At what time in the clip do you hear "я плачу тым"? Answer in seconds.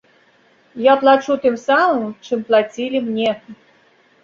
0.85-1.59